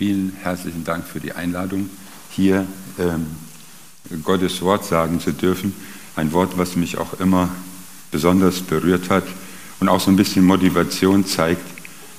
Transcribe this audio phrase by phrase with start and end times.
[0.00, 1.90] Vielen herzlichen Dank für die Einladung,
[2.30, 2.66] hier
[2.98, 3.26] ähm,
[4.24, 5.74] Gottes Wort sagen zu dürfen.
[6.16, 7.50] Ein Wort, was mich auch immer
[8.10, 9.24] besonders berührt hat
[9.78, 11.66] und auch so ein bisschen Motivation zeigt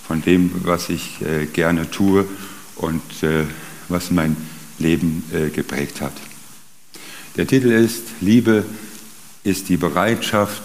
[0.05, 2.28] von dem, was ich äh, gerne tue
[2.75, 3.46] und äh,
[3.89, 4.37] was mein
[4.77, 6.13] Leben äh, geprägt hat.
[7.35, 8.63] Der Titel ist Liebe
[9.43, 10.61] ist die Bereitschaft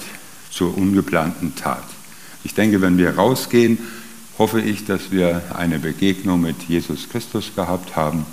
[0.50, 1.88] zur ungeplanten Tat.
[2.44, 3.78] Ich denke, wenn wir rausgehen,
[4.38, 8.26] hoffe ich, dass wir eine Begegnung mit Jesus Christus gehabt haben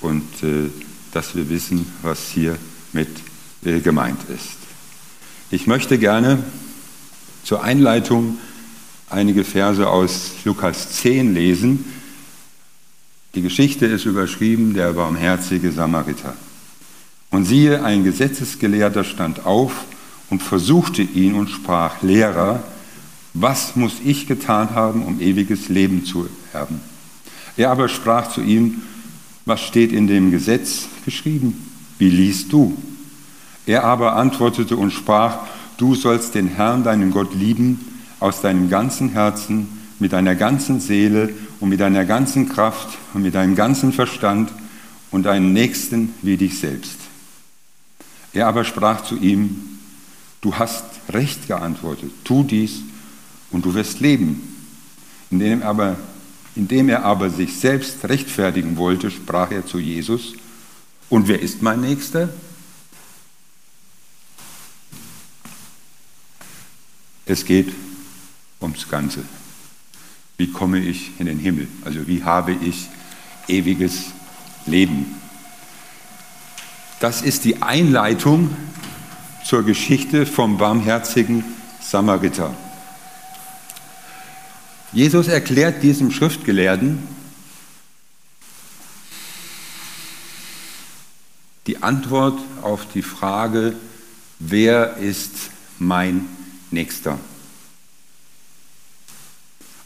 [0.00, 0.70] und äh,
[1.12, 2.56] dass wir wissen, was hier
[2.92, 3.08] mit
[3.64, 4.56] äh, gemeint ist.
[5.50, 6.42] Ich möchte gerne
[7.42, 8.38] zur Einleitung
[9.08, 11.84] einige Verse aus Lukas 10 lesen.
[13.34, 16.34] Die Geschichte ist überschrieben, der barmherzige Samariter.
[17.30, 19.72] Und siehe, ein Gesetzesgelehrter stand auf
[20.30, 22.62] und versuchte ihn und sprach, Lehrer,
[23.34, 26.80] was muss ich getan haben, um ewiges Leben zu erben?
[27.56, 28.82] Er aber sprach zu ihm,
[29.44, 31.66] was steht in dem Gesetz geschrieben?
[31.98, 32.76] Wie liest du?
[33.66, 35.38] Er aber antwortete und sprach,
[35.76, 37.80] du sollst den Herrn, deinen Gott, lieben
[38.18, 39.68] aus deinem ganzen Herzen,
[39.98, 44.50] mit deiner ganzen Seele und mit deiner ganzen Kraft und mit deinem ganzen Verstand
[45.10, 46.96] und deinen Nächsten wie dich selbst.
[48.32, 49.78] Er aber sprach zu ihm,
[50.40, 52.82] du hast recht geantwortet, tu dies
[53.50, 54.56] und du wirst leben.
[55.30, 55.96] Indem, aber,
[56.56, 60.34] indem er aber sich selbst rechtfertigen wollte, sprach er zu Jesus,
[61.08, 62.28] und wer ist mein Nächster?
[67.26, 67.72] Es geht
[68.60, 69.24] ums Ganze.
[70.36, 71.68] Wie komme ich in den Himmel?
[71.84, 72.88] Also wie habe ich
[73.48, 74.06] ewiges
[74.66, 75.14] Leben?
[77.00, 78.50] Das ist die Einleitung
[79.44, 81.44] zur Geschichte vom barmherzigen
[81.80, 82.54] Samariter.
[84.92, 86.98] Jesus erklärt diesem Schriftgelehrten
[91.68, 93.74] die Antwort auf die Frage,
[94.40, 96.26] wer ist mein
[96.72, 97.20] Nächster?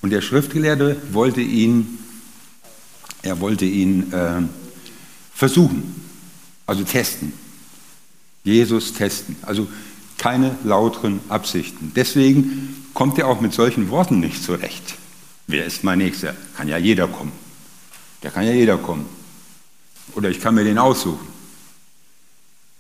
[0.01, 1.99] Und der Schriftgelehrte wollte ihn,
[3.23, 4.43] er wollte ihn äh,
[5.35, 6.09] versuchen,
[6.67, 7.33] also testen.
[8.45, 9.37] Jesus testen.
[9.43, 9.69] Also
[10.17, 11.93] keine lauteren Absichten.
[11.95, 14.95] Deswegen kommt er auch mit solchen Worten nicht zurecht.
[15.47, 16.35] Wer ist mein Nächster?
[16.57, 17.33] Kann ja jeder kommen.
[18.23, 19.07] Der kann ja jeder kommen.
[20.15, 21.27] Oder ich kann mir den aussuchen.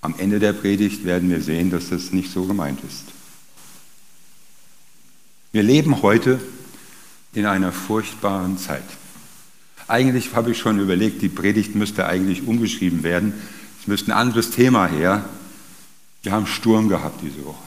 [0.00, 3.04] Am Ende der Predigt werden wir sehen, dass das nicht so gemeint ist.
[5.52, 6.40] Wir leben heute
[7.32, 8.84] in einer furchtbaren Zeit.
[9.88, 13.34] Eigentlich habe ich schon überlegt, die Predigt müsste eigentlich umgeschrieben werden.
[13.80, 15.24] Es müsste ein anderes Thema her.
[16.22, 17.62] Wir haben Sturm gehabt diese Woche.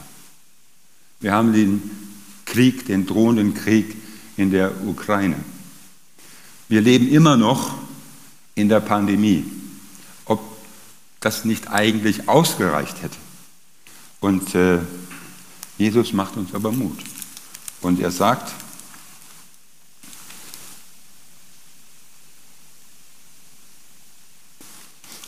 [1.19, 2.06] Wir haben den
[2.47, 3.95] Krieg, den drohenden Krieg
[4.37, 5.35] in der Ukraine.
[6.69, 7.75] Wir leben immer noch
[8.55, 9.45] in der Pandemie.
[10.25, 10.41] Ob
[11.19, 13.17] das nicht eigentlich ausgereicht hätte.
[14.19, 14.79] Und äh,
[15.77, 16.97] Jesus macht uns aber Mut.
[17.81, 18.51] Und er sagt,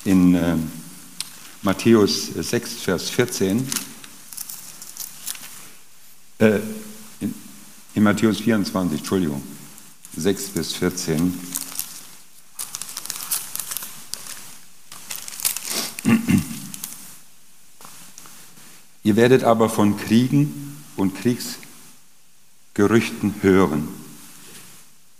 [0.05, 0.55] in äh,
[1.61, 3.67] Matthäus 6, Vers 14,
[6.39, 6.59] äh,
[7.99, 9.43] in, Matthäus 24, Entschuldigung,
[10.15, 11.33] 6 bis 14.
[19.03, 23.89] Ihr werdet aber von Kriegen und Kriegsgerüchten hören.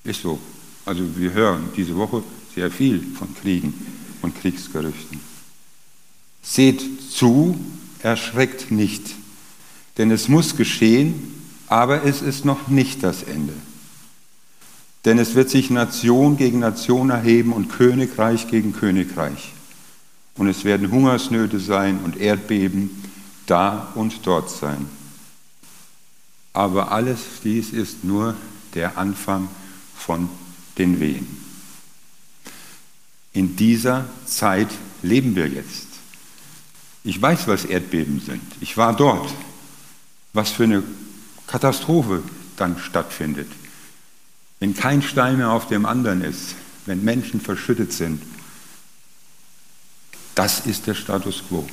[0.06, 0.40] Ist so.
[0.86, 2.24] Also wir hören diese Woche
[2.56, 3.74] sehr viel von Kriegen
[4.22, 5.20] und Kriegsgerüchten.
[6.42, 7.60] Seht zu,
[8.02, 9.04] erschreckt nicht,
[9.98, 11.39] denn es muss geschehen,
[11.70, 13.54] aber es ist noch nicht das Ende.
[15.06, 19.54] Denn es wird sich Nation gegen Nation erheben und Königreich gegen Königreich.
[20.36, 23.04] Und es werden Hungersnöte sein und Erdbeben
[23.46, 24.90] da und dort sein.
[26.54, 28.36] Aber alles dies ist nur
[28.74, 29.48] der Anfang
[29.96, 30.30] von
[30.78, 31.28] den Wehen.
[33.32, 34.70] In dieser Zeit
[35.02, 35.88] leben wir jetzt.
[37.04, 38.42] Ich weiß, was Erdbeben sind.
[38.60, 39.34] Ich war dort.
[40.34, 40.84] Was für eine
[41.50, 42.22] Katastrophe
[42.58, 43.52] dann stattfindet.
[44.60, 46.56] Wenn kein Stein mehr auf dem anderen ist,
[46.86, 48.22] wenn Menschen verschüttet sind.
[50.36, 51.68] Das ist der Status quo.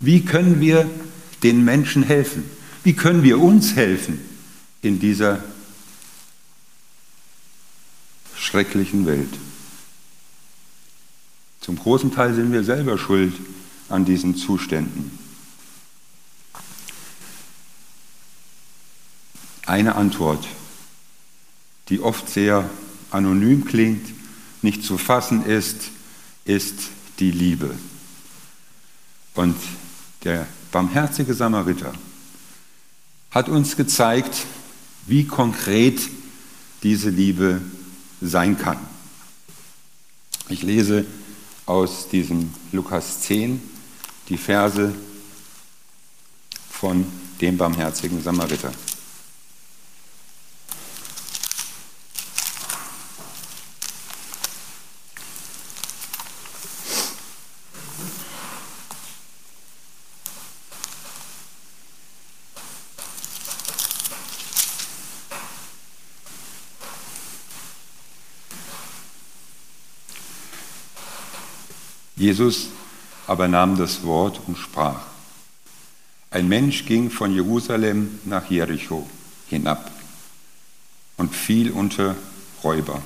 [0.00, 0.90] Wie können wir
[1.44, 2.50] den Menschen helfen?
[2.82, 4.20] Wie können wir uns helfen
[4.82, 5.42] in dieser
[8.36, 9.34] schrecklichen Welt?
[11.60, 13.34] Zum großen Teil sind wir selber schuld
[13.88, 15.27] an diesen Zuständen.
[19.68, 20.46] Eine Antwort,
[21.90, 22.70] die oft sehr
[23.10, 24.14] anonym klingt,
[24.62, 25.90] nicht zu fassen ist,
[26.46, 26.74] ist
[27.18, 27.74] die Liebe.
[29.34, 29.56] Und
[30.24, 31.92] der barmherzige Samariter
[33.30, 34.46] hat uns gezeigt,
[35.06, 36.00] wie konkret
[36.82, 37.60] diese Liebe
[38.22, 38.78] sein kann.
[40.48, 41.04] Ich lese
[41.66, 43.60] aus diesem Lukas 10
[44.30, 44.94] die Verse
[46.70, 47.04] von
[47.42, 48.72] dem barmherzigen Samariter.
[72.18, 72.68] Jesus
[73.26, 75.02] aber nahm das Wort und sprach.
[76.30, 79.06] Ein Mensch ging von Jerusalem nach Jericho
[79.48, 79.90] hinab
[81.16, 82.16] und fiel unter
[82.64, 83.02] Räuber,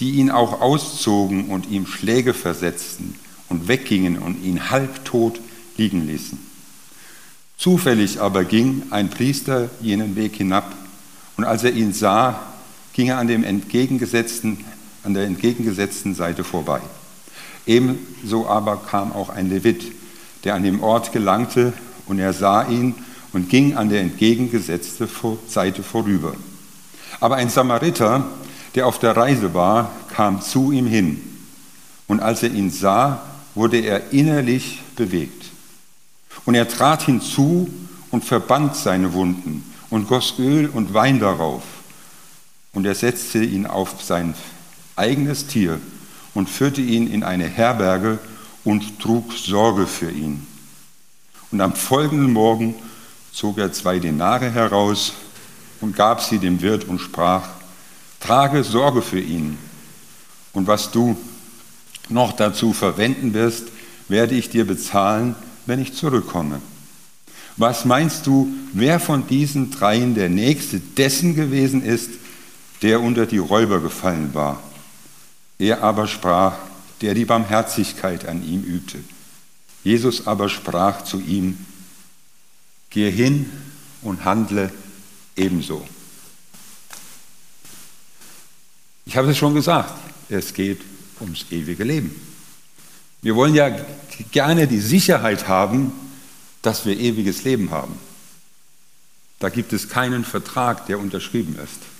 [0.00, 3.14] die ihn auch auszogen und ihm Schläge versetzten
[3.48, 5.40] und weggingen und ihn halbtot
[5.76, 6.38] liegen ließen.
[7.56, 10.74] Zufällig aber ging ein Priester jenen Weg hinab
[11.36, 12.52] und als er ihn sah,
[12.92, 14.64] ging er an, dem entgegengesetzten,
[15.04, 16.80] an der entgegengesetzten Seite vorbei.
[17.66, 19.92] Ebenso aber kam auch ein Levit,
[20.44, 21.72] der an dem Ort gelangte,
[22.06, 22.94] und er sah ihn
[23.32, 25.08] und ging an der entgegengesetzten
[25.46, 26.34] Seite vorüber.
[27.20, 28.26] Aber ein Samariter,
[28.74, 31.20] der auf der Reise war, kam zu ihm hin.
[32.08, 33.22] Und als er ihn sah,
[33.54, 35.44] wurde er innerlich bewegt.
[36.44, 37.68] Und er trat hinzu
[38.10, 41.62] und verband seine Wunden und goss Öl und Wein darauf.
[42.72, 44.34] Und er setzte ihn auf sein
[44.96, 45.80] eigenes Tier
[46.34, 48.18] und führte ihn in eine Herberge
[48.64, 50.46] und trug Sorge für ihn.
[51.50, 52.74] Und am folgenden Morgen
[53.32, 55.12] zog er zwei Denare heraus
[55.80, 57.48] und gab sie dem Wirt und sprach,
[58.20, 59.58] trage Sorge für ihn.
[60.52, 61.16] Und was du
[62.08, 63.68] noch dazu verwenden wirst,
[64.08, 65.34] werde ich dir bezahlen,
[65.66, 66.60] wenn ich zurückkomme.
[67.56, 72.10] Was meinst du, wer von diesen dreien der Nächste dessen gewesen ist,
[72.80, 74.62] der unter die Räuber gefallen war?
[75.62, 76.56] Er aber sprach,
[77.02, 78.98] der die Barmherzigkeit an ihm übte.
[79.84, 81.56] Jesus aber sprach zu ihm,
[82.90, 83.48] gehe hin
[84.02, 84.72] und handle
[85.36, 85.86] ebenso.
[89.06, 89.94] Ich habe es schon gesagt,
[90.28, 90.80] es geht
[91.20, 92.20] ums ewige Leben.
[93.20, 93.70] Wir wollen ja
[94.32, 95.92] gerne die Sicherheit haben,
[96.62, 97.94] dass wir ewiges Leben haben.
[99.38, 101.91] Da gibt es keinen Vertrag, der unterschrieben ist.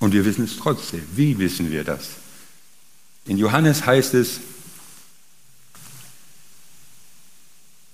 [0.00, 1.02] Und wir wissen es trotzdem.
[1.14, 2.08] Wie wissen wir das?
[3.26, 4.40] In Johannes heißt es,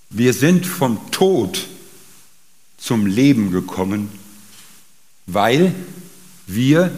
[0.08, 1.66] wir sind vom Tod
[2.78, 4.08] zum Leben gekommen,
[5.26, 5.74] weil
[6.46, 6.96] wir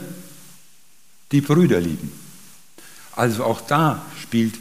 [1.33, 2.13] die Brüder lieben.
[3.13, 4.55] Also auch da spielt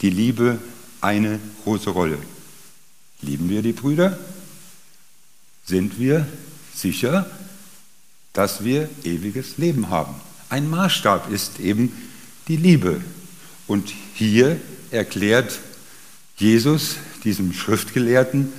[0.00, 0.58] die Liebe
[1.00, 2.18] eine große Rolle.
[3.20, 4.18] Lieben wir die Brüder?
[5.66, 6.26] Sind wir
[6.74, 7.30] sicher,
[8.32, 10.14] dass wir ewiges Leben haben.
[10.48, 11.92] Ein Maßstab ist eben
[12.48, 13.00] die Liebe.
[13.66, 14.60] Und hier
[14.90, 15.60] erklärt
[16.36, 18.52] Jesus diesem Schriftgelehrten,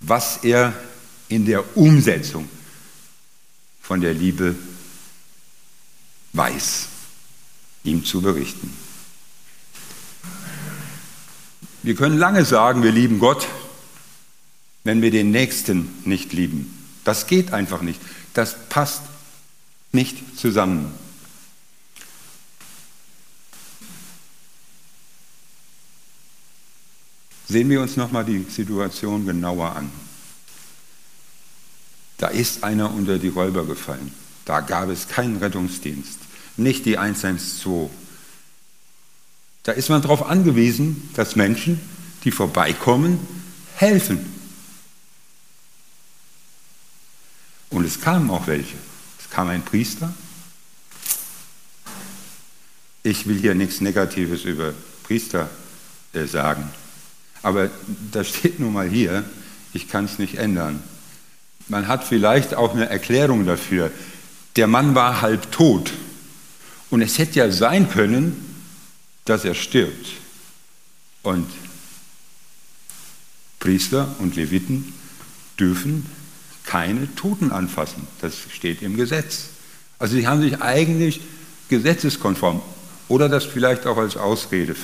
[0.00, 0.72] was er
[1.28, 2.48] in der Umsetzung
[3.80, 4.54] von der Liebe
[6.32, 6.86] weiß,
[7.84, 8.72] ihm zu berichten.
[11.82, 13.46] Wir können lange sagen, wir lieben Gott,
[14.84, 16.76] wenn wir den Nächsten nicht lieben.
[17.04, 18.00] Das geht einfach nicht.
[18.34, 19.02] Das passt
[19.92, 20.92] nicht zusammen.
[27.48, 29.90] Sehen wir uns nochmal die Situation genauer an.
[32.18, 34.14] Da ist einer unter die Räuber gefallen.
[34.44, 36.18] Da gab es keinen Rettungsdienst,
[36.56, 37.90] nicht die 112.
[39.62, 41.80] Da ist man darauf angewiesen, dass Menschen,
[42.24, 43.18] die vorbeikommen,
[43.74, 44.39] helfen.
[47.70, 48.76] Und es kamen auch welche.
[49.18, 50.12] Es kam ein Priester.
[53.02, 54.74] Ich will hier nichts Negatives über
[55.04, 55.48] Priester
[56.12, 56.70] äh, sagen,
[57.42, 57.70] aber
[58.12, 59.24] das steht nun mal hier,
[59.72, 60.82] ich kann es nicht ändern.
[61.68, 63.90] Man hat vielleicht auch eine Erklärung dafür.
[64.56, 65.92] Der Mann war halb tot
[66.90, 68.64] und es hätte ja sein können,
[69.24, 70.08] dass er stirbt.
[71.22, 71.48] Und
[73.60, 74.92] Priester und Leviten
[75.58, 76.06] dürfen
[76.64, 78.06] keine Toten anfassen.
[78.20, 79.50] Das steht im Gesetz.
[79.98, 81.20] Also sie haben sich eigentlich
[81.68, 82.62] gesetzeskonform
[83.08, 84.76] oder das vielleicht auch als Ausrede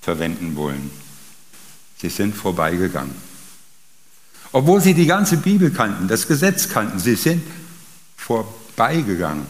[0.00, 0.90] verwenden wollen.
[1.98, 3.14] Sie sind vorbeigegangen.
[4.52, 7.42] Obwohl sie die ganze Bibel kannten, das Gesetz kannten, sie sind
[8.16, 9.46] vorbeigegangen.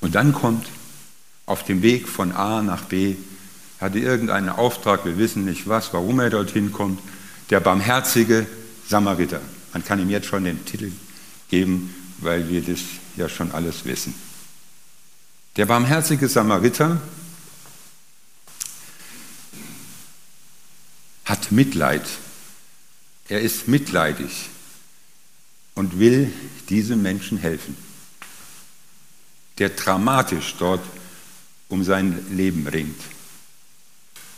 [0.00, 0.66] Und dann kommt
[1.46, 3.16] auf dem Weg von A nach B
[3.80, 7.00] hatte irgendeinen Auftrag, wir wissen nicht was, warum er dorthin kommt,
[7.50, 8.46] der barmherzige
[8.88, 9.40] Samariter.
[9.72, 10.92] Man kann ihm jetzt schon den Titel
[11.48, 12.80] geben, weil wir das
[13.16, 14.14] ja schon alles wissen.
[15.56, 17.00] Der barmherzige Samariter
[21.24, 22.06] hat Mitleid.
[23.28, 24.48] Er ist mitleidig
[25.74, 26.32] und will
[26.68, 27.76] diesem Menschen helfen,
[29.58, 30.84] der dramatisch dort
[31.68, 33.00] um sein Leben ringt.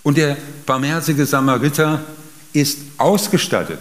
[0.03, 2.05] Und der barmherzige Samariter
[2.53, 3.81] ist ausgestattet.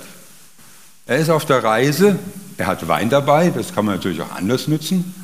[1.06, 2.20] Er ist auf der Reise,
[2.58, 5.16] er hat Wein dabei, das kann man natürlich auch anders nutzen,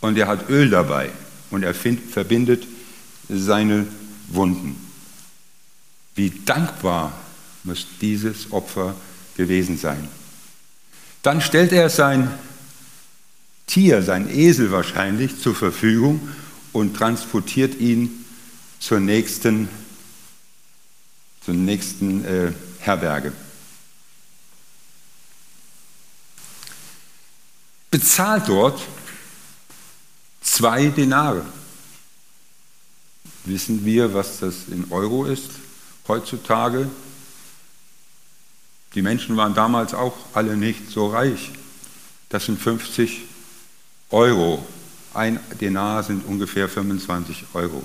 [0.00, 1.10] und er hat Öl dabei
[1.50, 2.66] und er find, verbindet
[3.28, 3.86] seine
[4.28, 4.76] Wunden.
[6.14, 7.12] Wie dankbar
[7.62, 8.94] muss dieses Opfer
[9.36, 10.08] gewesen sein.
[11.22, 12.30] Dann stellt er sein
[13.66, 16.28] Tier, sein Esel wahrscheinlich, zur Verfügung
[16.72, 18.23] und transportiert ihn
[18.78, 19.68] zur nächsten,
[21.44, 23.32] zur nächsten äh, Herberge.
[27.90, 28.80] Bezahlt dort
[30.40, 31.44] zwei Denare.
[33.44, 35.50] Wissen wir, was das in Euro ist
[36.08, 36.88] heutzutage?
[38.94, 41.50] Die Menschen waren damals auch alle nicht so reich.
[42.28, 43.22] Das sind 50
[44.10, 44.64] Euro.
[45.12, 47.82] Ein Denar sind ungefähr 25 Euro.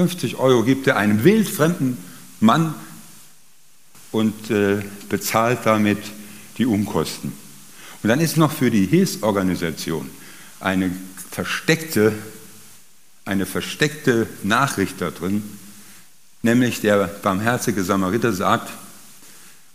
[0.00, 1.98] 50 Euro gibt er einem wildfremden
[2.40, 2.74] Mann
[4.12, 5.98] und äh, bezahlt damit
[6.56, 7.34] die Umkosten.
[8.02, 10.08] Und dann ist noch für die Hilfsorganisation
[10.58, 10.90] eine
[11.30, 12.14] versteckte,
[13.26, 15.42] eine versteckte Nachricht da drin,
[16.40, 18.70] nämlich der barmherzige Samariter sagt,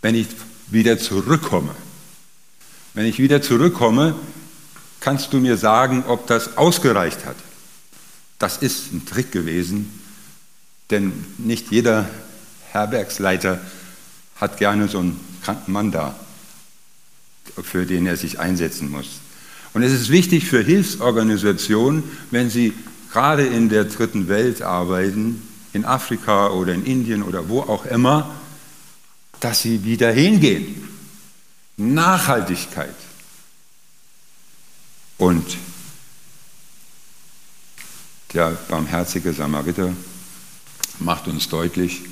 [0.02, 0.26] wenn ich
[0.66, 1.72] wieder zurückkomme,
[2.94, 4.16] wenn ich wieder zurückkomme,
[4.98, 7.36] kannst du mir sagen, ob das ausgereicht hat.
[8.40, 10.02] Das ist ein Trick gewesen,
[10.90, 12.08] denn nicht jeder
[12.70, 13.60] Herbergsleiter
[14.36, 16.14] hat gerne so einen kranken Mann da,
[17.62, 19.20] für den er sich einsetzen muss.
[19.72, 22.72] Und es ist wichtig für Hilfsorganisationen, wenn sie
[23.12, 28.34] gerade in der dritten Welt arbeiten, in Afrika oder in Indien oder wo auch immer,
[29.40, 30.88] dass sie wieder hingehen.
[31.76, 32.94] Nachhaltigkeit.
[35.18, 35.56] Und
[38.32, 39.92] der barmherzige Samariter
[41.00, 42.02] macht uns deutlich,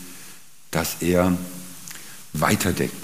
[0.71, 1.37] dass er
[2.33, 2.95] weiterdenkt.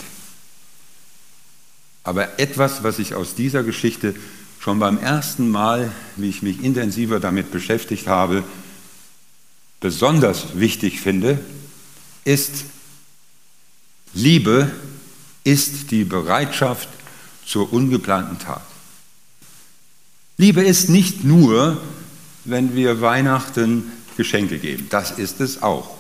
[2.03, 4.15] Aber etwas, was ich aus dieser Geschichte
[4.59, 8.45] schon beim ersten Mal, wie ich mich intensiver damit beschäftigt habe,
[9.81, 11.39] besonders wichtig finde,
[12.25, 12.65] ist,
[14.13, 14.71] Liebe
[15.45, 16.89] ist die Bereitschaft
[17.47, 18.63] zur ungeplanten Tat.
[20.37, 21.81] Liebe ist nicht nur,
[22.45, 25.97] wenn wir Weihnachten Geschenke geben, das ist es auch.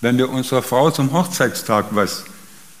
[0.00, 2.22] Wenn wir unserer Frau zum Hochzeitstag was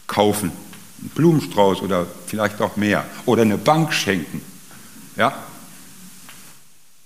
[0.06, 0.52] kaufen,
[1.00, 4.40] einen Blumenstrauß oder vielleicht auch mehr, oder eine Bank schenken,
[5.16, 5.36] ja,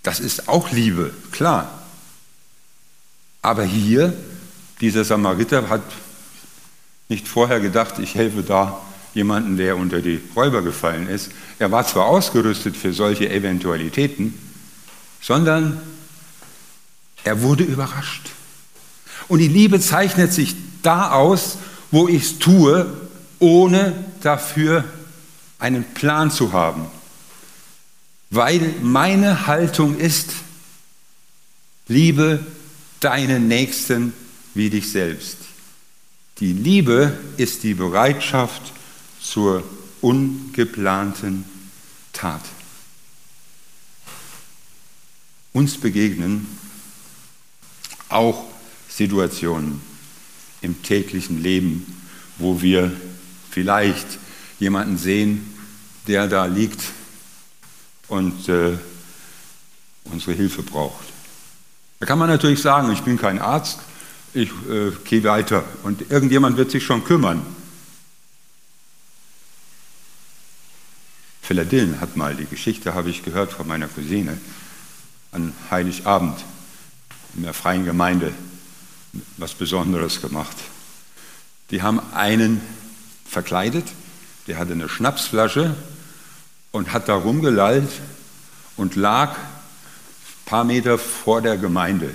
[0.02, 1.82] das ist auch Liebe, klar.
[3.40, 4.12] Aber hier,
[4.82, 5.82] dieser Samariter hat
[7.08, 8.78] nicht vorher gedacht, ich helfe da
[9.14, 11.30] jemanden, der unter die Räuber gefallen ist.
[11.58, 14.38] Er war zwar ausgerüstet für solche Eventualitäten,
[15.22, 15.80] sondern
[17.24, 18.30] er wurde überrascht.
[19.28, 21.58] Und die Liebe zeichnet sich da aus,
[21.90, 22.86] wo ich es tue,
[23.38, 24.84] ohne dafür
[25.58, 26.86] einen Plan zu haben
[28.34, 30.32] weil meine Haltung ist,
[31.86, 32.44] liebe
[33.00, 34.12] deinen Nächsten
[34.54, 35.36] wie dich selbst.
[36.40, 38.72] Die Liebe ist die Bereitschaft
[39.20, 39.62] zur
[40.00, 41.44] ungeplanten
[42.12, 42.42] Tat.
[45.52, 46.48] Uns begegnen
[48.08, 48.44] auch
[48.88, 49.80] Situationen
[50.60, 52.00] im täglichen Leben,
[52.38, 52.92] wo wir
[53.50, 54.18] vielleicht
[54.58, 55.54] jemanden sehen,
[56.06, 56.82] der da liegt
[58.08, 58.76] und äh,
[60.04, 61.04] unsere Hilfe braucht.
[62.00, 63.78] Da kann man natürlich sagen, ich bin kein Arzt,
[64.32, 67.44] ich äh, gehe weiter und irgendjemand wird sich schon kümmern.
[71.42, 74.38] Philadill hat mal, die Geschichte habe ich gehört von meiner Cousine,
[75.30, 76.42] an Heiligabend
[77.36, 78.32] in der freien Gemeinde
[79.36, 80.56] was Besonderes gemacht.
[81.70, 82.60] Die haben einen
[83.24, 83.86] verkleidet,
[84.46, 85.74] der hatte eine Schnapsflasche
[86.72, 87.90] und hat da rumgelallt
[88.76, 92.14] und lag ein paar Meter vor der Gemeinde.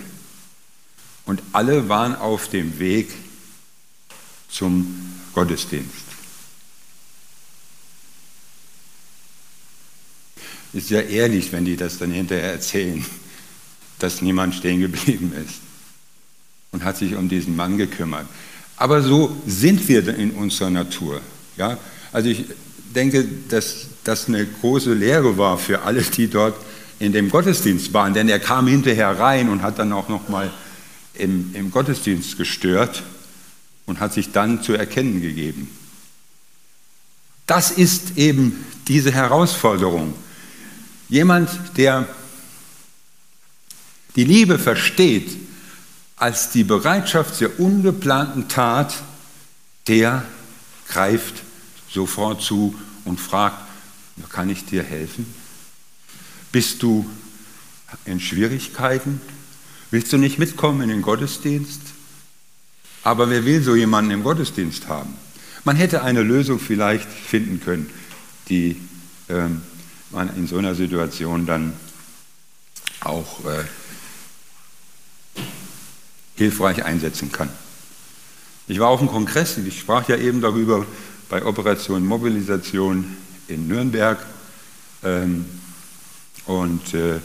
[1.25, 3.13] Und alle waren auf dem Weg
[4.49, 6.09] zum Gottesdienst.
[10.73, 13.05] Ist ja ehrlich, wenn die das dann hinterher erzählen.
[13.99, 15.59] Dass niemand stehen geblieben ist
[16.71, 18.25] und hat sich um diesen Mann gekümmert.
[18.77, 21.21] Aber so sind wir in unserer Natur.
[21.57, 21.77] Ja?
[22.11, 22.45] Also ich
[22.95, 26.55] denke, dass das eine große Lehre war für alle, die dort
[26.99, 30.51] in dem Gottesdienst waren, denn er kam hinterher rein und hat dann auch noch mal
[31.13, 33.03] im, im Gottesdienst gestört
[33.85, 35.69] und hat sich dann zu erkennen gegeben.
[37.47, 40.13] Das ist eben diese Herausforderung.
[41.09, 42.07] Jemand, der
[44.15, 45.37] die Liebe versteht
[46.15, 49.01] als die Bereitschaft zur ungeplanten Tat,
[49.87, 50.25] der
[50.87, 51.43] greift
[51.89, 52.75] sofort zu
[53.05, 53.57] und fragt,
[54.29, 55.33] kann ich dir helfen?
[56.51, 57.09] Bist du
[58.05, 59.21] in Schwierigkeiten?
[59.91, 61.81] Willst du nicht mitkommen in den Gottesdienst?
[63.03, 65.15] Aber wer will so jemanden im Gottesdienst haben?
[65.63, 67.89] Man hätte eine Lösung vielleicht finden können,
[68.49, 68.81] die
[69.29, 69.61] ähm,
[70.11, 71.73] man in so einer Situation dann
[73.01, 73.63] auch äh,
[76.39, 77.49] hilfreich einsetzen kann.
[78.67, 80.85] Ich war auf dem Kongress, ich sprach ja eben darüber
[81.27, 83.17] bei Operation Mobilisation
[83.47, 84.25] in Nürnberg.
[85.03, 85.45] Ähm,
[86.45, 87.19] und äh,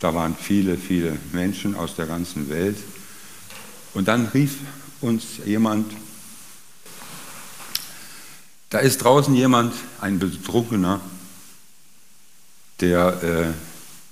[0.00, 2.76] da waren viele, viele Menschen aus der ganzen Welt.
[3.94, 4.56] Und dann rief
[5.00, 5.92] uns jemand,
[8.70, 11.00] da ist draußen jemand, ein Betrunkener,
[12.80, 13.54] der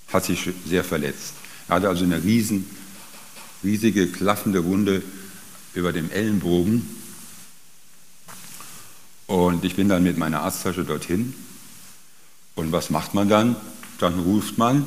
[0.09, 1.35] äh, hat sich sehr verletzt.
[1.69, 2.69] Er hatte also eine riesen,
[3.63, 5.03] riesige, klaffende Wunde
[5.75, 6.89] über dem Ellenbogen.
[9.27, 11.35] Und ich bin dann mit meiner Arzttasche dorthin.
[12.55, 13.57] Und was macht man dann?
[13.99, 14.87] Dann ruft man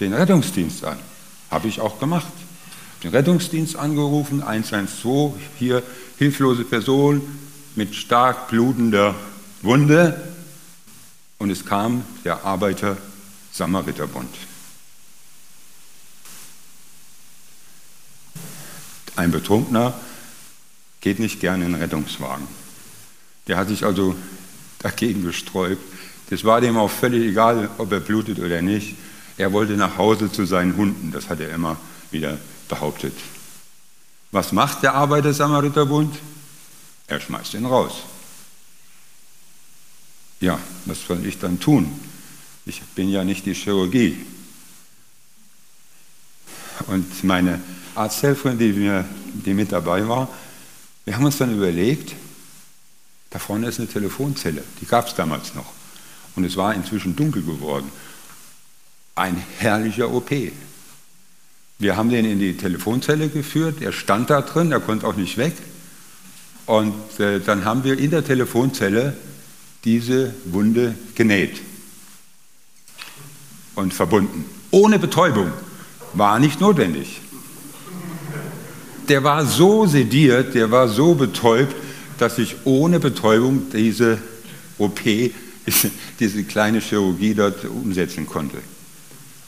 [0.00, 0.98] den Rettungsdienst an.
[1.50, 2.32] Habe ich auch gemacht.
[3.02, 5.82] Den Rettungsdienst angerufen, 112, hier
[6.18, 7.22] hilflose Person,
[7.74, 9.14] mit stark blutender
[9.62, 10.20] Wunde
[11.38, 14.34] und es kam der Arbeiter-Samariterbund.
[19.16, 19.94] Ein Betrunkener
[21.00, 22.46] geht nicht gerne in den Rettungswagen.
[23.46, 24.14] Der hat sich also
[24.78, 25.82] dagegen gesträubt.
[26.30, 28.96] Das war dem auch völlig egal, ob er blutet oder nicht.
[29.38, 31.76] Er wollte nach Hause zu seinen Hunden, das hat er immer
[32.10, 33.14] wieder behauptet.
[34.32, 36.16] Was macht der Arbeiter-Samariterbund?
[37.06, 38.02] Er schmeißt ihn raus.
[40.40, 42.00] Ja, was soll ich dann tun?
[42.66, 44.26] Ich bin ja nicht die Chirurgie.
[46.88, 47.60] Und meine
[47.96, 50.28] Arzthelferin, die, mir, die mit dabei war,
[51.04, 52.14] wir haben uns dann überlegt,
[53.30, 55.72] da vorne ist eine Telefonzelle, die gab es damals noch.
[56.34, 57.90] Und es war inzwischen dunkel geworden.
[59.14, 60.30] Ein herrlicher OP.
[61.78, 65.38] Wir haben den in die Telefonzelle geführt, er stand da drin, er konnte auch nicht
[65.38, 65.54] weg.
[66.66, 69.16] Und äh, dann haben wir in der Telefonzelle
[69.84, 71.60] diese Wunde genäht
[73.76, 74.44] und verbunden.
[74.70, 75.52] Ohne Betäubung.
[76.12, 77.20] War nicht notwendig.
[79.08, 81.74] Der war so sediert, der war so betäubt,
[82.18, 84.18] dass ich ohne Betäubung diese
[84.78, 85.00] OP,
[86.20, 88.58] diese kleine Chirurgie dort umsetzen konnte.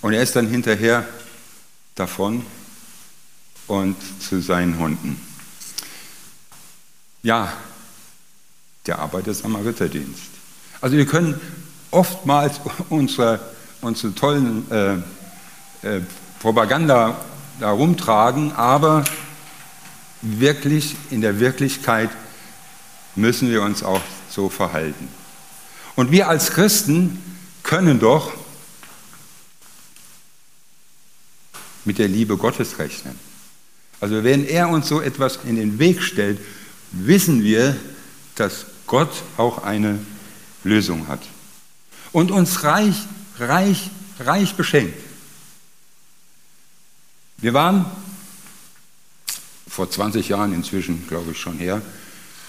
[0.00, 1.06] Und er ist dann hinterher
[1.94, 2.44] davon
[3.66, 5.20] und zu seinen Hunden.
[7.22, 7.52] Ja,
[8.86, 10.30] der Arbeiter-Samariterdienst.
[10.80, 11.40] Also wir können
[11.90, 13.40] oftmals unsere,
[13.80, 14.94] unsere tollen äh,
[15.82, 16.00] äh,
[16.40, 17.20] Propaganda
[17.58, 19.04] da rumtragen, aber
[20.22, 22.11] wirklich in der Wirklichkeit
[23.14, 25.09] müssen wir uns auch so verhalten.
[25.96, 27.20] Und wir als Christen
[27.62, 28.33] können doch
[31.85, 33.18] mit der Liebe Gottes rechnen.
[34.00, 36.40] Also wenn er uns so etwas in den Weg stellt,
[36.92, 37.76] wissen wir,
[38.37, 39.98] dass Gott auch eine
[40.64, 41.20] Lösung hat
[42.12, 42.94] und uns reich,
[43.38, 44.98] reich, reich beschenkt.
[47.38, 47.87] Wir waren
[49.78, 51.80] vor 20 Jahren inzwischen, glaube ich, schon her,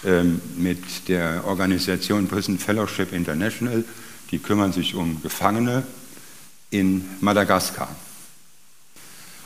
[0.04, 3.84] ähm, mit der Organisation Prison Fellowship International,
[4.32, 5.84] die kümmern sich um Gefangene
[6.70, 7.94] in Madagaskar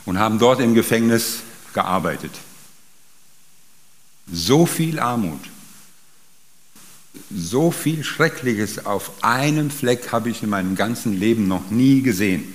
[0.05, 1.43] und haben dort im Gefängnis
[1.75, 2.31] gearbeitet.
[4.31, 5.41] So viel Armut,
[7.29, 12.51] so viel Schreckliches auf einem Fleck habe ich in meinem ganzen Leben noch nie gesehen.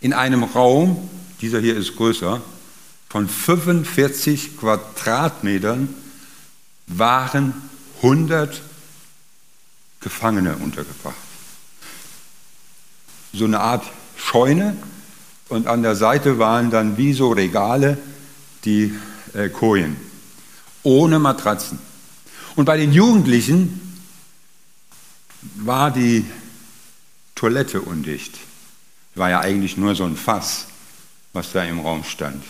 [0.00, 1.08] In einem Raum,
[1.40, 2.42] dieser hier ist größer,
[3.16, 5.88] von 45 Quadratmetern
[6.86, 7.54] waren
[8.02, 8.60] 100
[10.02, 11.16] Gefangene untergebracht.
[13.32, 13.86] So eine Art
[14.18, 14.76] Scheune
[15.48, 17.96] und an der Seite waren dann wie so Regale
[18.66, 18.94] die
[19.32, 19.96] äh, Kojen
[20.82, 21.78] ohne Matratzen.
[22.54, 23.98] Und bei den Jugendlichen
[25.54, 26.26] war die
[27.34, 28.36] Toilette undicht.
[29.14, 30.66] War ja eigentlich nur so ein Fass,
[31.32, 32.44] was da im Raum stand.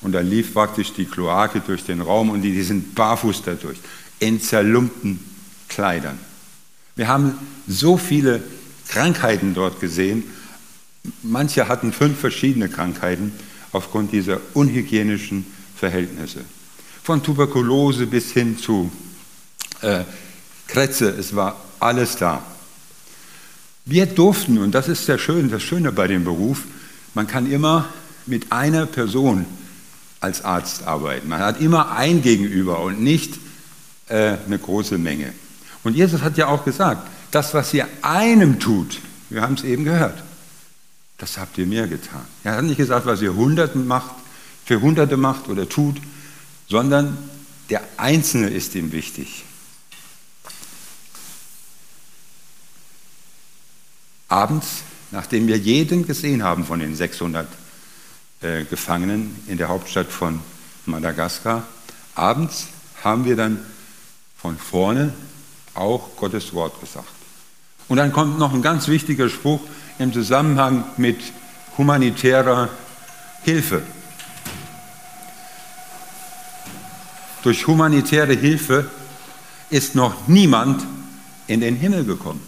[0.00, 3.78] Und da lief praktisch die Kloake durch den Raum und die, sind barfuß dadurch,
[4.20, 5.18] in zerlumpten
[5.68, 6.18] Kleidern.
[6.96, 7.34] Wir haben
[7.66, 8.42] so viele
[8.88, 10.24] Krankheiten dort gesehen.
[11.22, 13.32] Manche hatten fünf verschiedene Krankheiten
[13.72, 16.40] aufgrund dieser unhygienischen Verhältnisse.
[17.02, 18.90] Von Tuberkulose bis hin zu
[19.80, 20.04] äh,
[20.66, 22.42] Krätze, es war alles da.
[23.84, 26.64] Wir durften, und das ist sehr schön, das Schöne bei dem Beruf,
[27.14, 27.88] man kann immer
[28.26, 29.46] mit einer Person
[30.20, 31.28] als Arzt arbeiten.
[31.28, 33.38] Man hat immer ein Gegenüber und nicht
[34.08, 35.32] äh, eine große Menge.
[35.84, 39.00] Und Jesus hat ja auch gesagt, das, was ihr einem tut,
[39.30, 40.22] wir haben es eben gehört,
[41.18, 42.24] das habt ihr mir getan.
[42.44, 44.14] Er hat nicht gesagt, was ihr Hunderten macht,
[44.64, 45.96] für Hunderte macht oder tut,
[46.68, 47.16] sondern
[47.70, 49.44] der Einzelne ist ihm wichtig.
[54.28, 57.48] Abends, nachdem wir jeden gesehen haben von den 600
[58.40, 60.40] äh, Gefangenen in der Hauptstadt von
[60.86, 61.64] Madagaskar,
[62.14, 62.68] abends
[63.02, 63.64] haben wir dann
[64.36, 65.12] von vorne
[65.74, 67.08] auch Gottes Wort gesagt.
[67.88, 69.60] Und dann kommt noch ein ganz wichtiger Spruch
[69.98, 71.20] im Zusammenhang mit
[71.76, 72.68] humanitärer
[73.42, 73.82] Hilfe.
[77.42, 78.90] Durch humanitäre Hilfe
[79.70, 80.84] ist noch niemand
[81.46, 82.42] in den Himmel gekommen.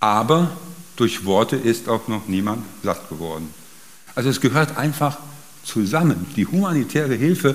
[0.00, 0.50] Aber
[0.96, 3.52] durch Worte ist auch noch niemand satt geworden.
[4.14, 5.18] Also es gehört einfach
[5.64, 6.26] zusammen.
[6.36, 7.54] Die humanitäre Hilfe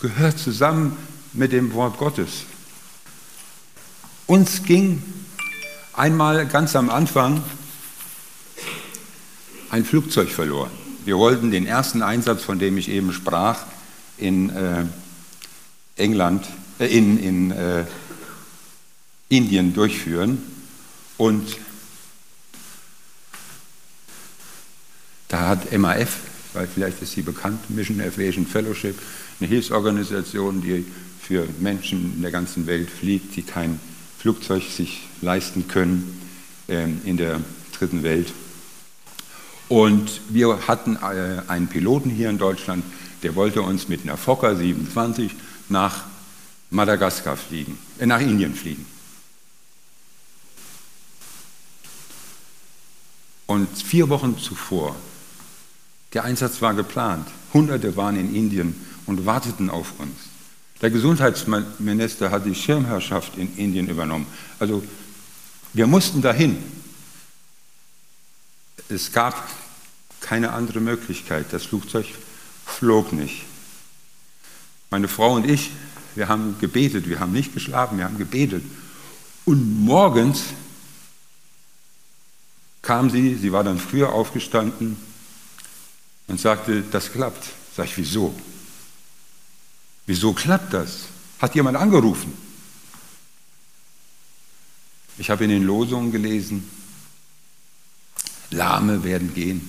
[0.00, 0.96] gehört zusammen
[1.32, 2.44] mit dem Wort Gottes.
[4.26, 5.02] Uns ging
[5.94, 7.42] einmal ganz am Anfang
[9.70, 10.70] ein Flugzeug verloren.
[11.04, 13.60] Wir wollten den ersten Einsatz, von dem ich eben sprach,
[14.18, 14.84] in äh,
[15.96, 16.46] England,
[16.78, 17.84] äh, in, in äh,
[19.28, 20.42] Indien durchführen.
[21.16, 21.56] Und
[25.28, 26.18] da hat MAF,
[26.54, 28.98] weil vielleicht ist sie bekannt, Mission Aviation Fellowship,
[29.40, 30.84] eine Hilfsorganisation, die
[31.20, 33.78] für Menschen in der ganzen Welt fliegt, die kein
[34.18, 36.20] Flugzeug sich leisten können
[36.68, 37.40] ähm, in der
[37.78, 38.32] dritten Welt.
[39.68, 42.82] Und wir hatten äh, einen Piloten hier in Deutschland,
[43.22, 45.32] der wollte uns mit einer Fokker 27
[45.68, 46.04] nach
[46.70, 48.86] Madagaskar fliegen, äh, nach Indien fliegen.
[53.46, 54.96] Und vier Wochen zuvor,
[56.12, 58.74] der Einsatz war geplant, Hunderte waren in Indien
[59.06, 60.14] und warteten auf uns.
[60.80, 64.26] Der Gesundheitsminister hat die Schirmherrschaft in Indien übernommen.
[64.58, 64.84] Also
[65.72, 66.56] wir mussten dahin.
[68.88, 69.48] Es gab
[70.20, 71.46] keine andere Möglichkeit.
[71.50, 72.06] Das Flugzeug
[72.64, 73.42] flog nicht.
[74.90, 75.70] Meine Frau und ich,
[76.14, 78.62] wir haben gebetet, wir haben nicht geschlafen, wir haben gebetet.
[79.44, 80.44] Und morgens
[82.82, 84.96] kam sie, sie war dann früher aufgestanden
[86.28, 87.48] und sagte, das klappt.
[87.76, 88.34] Sag ich, wieso?
[90.06, 91.06] Wieso klappt das?
[91.40, 92.32] Hat jemand angerufen?
[95.18, 96.68] Ich habe in den Losungen gelesen,
[98.50, 99.68] Lahme werden gehen,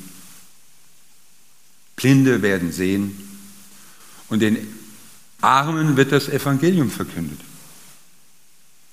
[1.96, 3.18] Blinde werden sehen
[4.30, 4.58] und den
[5.42, 7.40] Armen wird das Evangelium verkündet.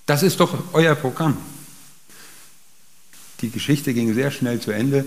[0.06, 1.36] Das ist doch euer Programm.
[3.40, 5.04] Die Geschichte ging sehr schnell zu Ende.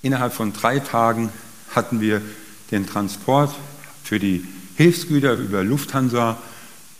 [0.00, 1.30] Innerhalb von drei Tagen
[1.74, 2.22] hatten wir
[2.70, 3.54] den Transport
[4.04, 4.44] für die
[4.76, 6.38] Hilfsgüter über Lufthansa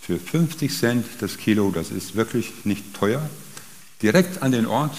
[0.01, 3.29] für 50 Cent das Kilo, das ist wirklich nicht teuer,
[4.03, 4.97] direkt an den Ort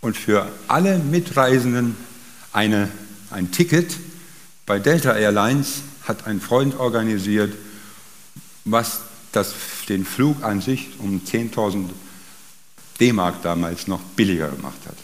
[0.00, 1.96] und für alle Mitreisenden
[2.52, 2.90] eine,
[3.30, 3.96] ein Ticket.
[4.64, 7.54] Bei Delta Airlines hat ein Freund organisiert,
[8.64, 9.00] was
[9.32, 9.52] das,
[9.88, 11.90] den Flug an sich um 10.000
[13.00, 14.96] D-Mark damals noch billiger gemacht hat.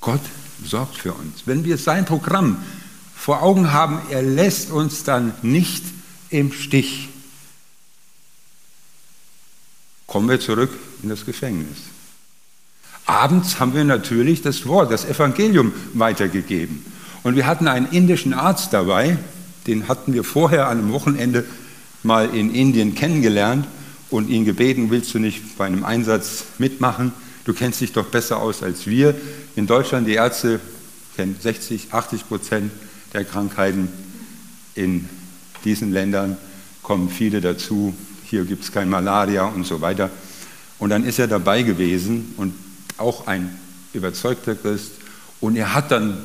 [0.00, 0.20] Gott
[0.64, 1.42] sorgt für uns.
[1.46, 2.58] Wenn wir sein Programm
[3.14, 5.84] vor Augen haben, er lässt uns dann nicht
[6.30, 7.08] im Stich.
[10.06, 10.70] Kommen wir zurück
[11.02, 11.78] in das Gefängnis.
[13.06, 16.84] Abends haben wir natürlich das Wort, das Evangelium weitergegeben.
[17.22, 19.18] Und wir hatten einen indischen Arzt dabei,
[19.66, 21.44] den hatten wir vorher an einem Wochenende
[22.02, 23.66] mal in Indien kennengelernt
[24.10, 27.12] und ihn gebeten, willst du nicht bei einem Einsatz mitmachen?
[27.46, 29.14] Du kennst dich doch besser aus als wir.
[29.54, 30.58] In Deutschland, die Ärzte
[31.14, 32.72] kennen 60, 80 Prozent
[33.12, 33.88] der Krankheiten.
[34.74, 35.08] In
[35.64, 36.36] diesen Ländern
[36.82, 37.94] kommen viele dazu.
[38.24, 40.10] Hier gibt es kein Malaria und so weiter.
[40.80, 42.52] Und dann ist er dabei gewesen und
[42.98, 43.56] auch ein
[43.92, 44.90] überzeugter Christ.
[45.40, 46.18] Und er hat dann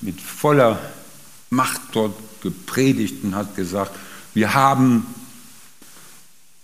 [0.00, 0.78] mit voller
[1.50, 3.90] Macht dort gepredigt und hat gesagt,
[4.34, 5.04] wir haben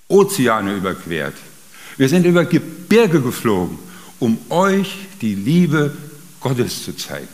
[0.07, 1.35] Ozeane überquert.
[1.97, 3.81] Wir sind über Gebirge geflogen,
[4.21, 5.97] um euch die Liebe
[6.41, 7.29] Gottes zu zeigen.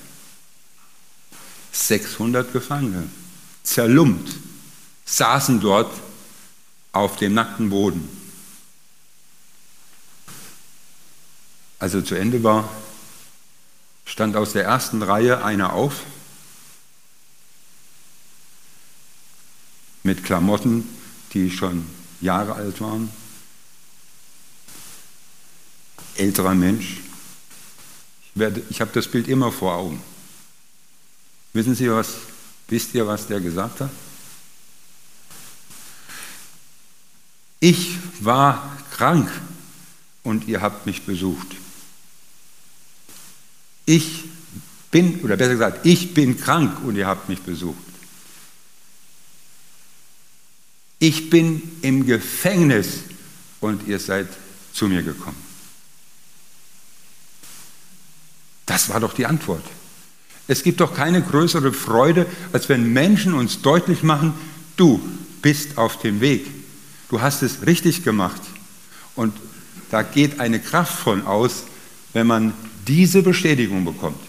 [1.72, 3.08] 600 Gefangene,
[3.62, 4.34] zerlumpt,
[5.04, 5.92] saßen dort
[6.92, 8.08] auf dem nackten Boden.
[11.78, 12.68] Als er zu Ende war,
[14.04, 16.02] stand aus der ersten Reihe einer auf
[20.02, 20.88] mit Klamotten,
[21.32, 21.86] die schon
[22.20, 23.10] Jahre alt waren.
[26.16, 26.98] Älterer Mensch.
[28.34, 30.02] Ich, ich habe das Bild immer vor Augen.
[31.52, 32.14] Wissen Sie was?
[32.68, 33.90] Wisst ihr, was der gesagt hat?
[37.60, 39.30] Ich war krank
[40.22, 41.46] und ihr habt mich besucht.
[43.84, 44.24] Ich
[44.90, 47.76] bin, oder besser gesagt, ich bin krank und ihr habt mich besucht.
[50.98, 53.00] Ich bin im Gefängnis
[53.60, 54.28] und ihr seid
[54.72, 55.51] zu mir gekommen.
[58.72, 59.62] Das war doch die Antwort.
[60.48, 64.32] Es gibt doch keine größere Freude, als wenn Menschen uns deutlich machen,
[64.76, 64.98] du
[65.42, 66.46] bist auf dem Weg.
[67.10, 68.40] Du hast es richtig gemacht.
[69.14, 69.34] Und
[69.90, 71.64] da geht eine Kraft von aus,
[72.14, 72.54] wenn man
[72.88, 74.20] diese Bestätigung bekommt.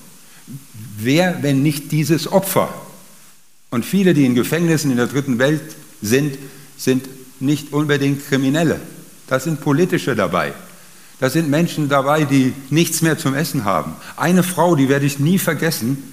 [0.97, 2.73] Wer, wenn nicht dieses Opfer?
[3.69, 6.37] Und viele, die in Gefängnissen in der dritten Welt sind,
[6.77, 7.07] sind
[7.39, 8.81] nicht unbedingt Kriminelle.
[9.27, 10.53] Da sind politische dabei.
[11.23, 13.95] Da sind Menschen dabei, die nichts mehr zum Essen haben.
[14.17, 16.03] Eine Frau, die werde ich nie vergessen,